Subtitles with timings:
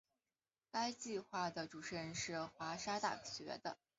[0.71, 3.77] 该计画的主持人是华沙大学的。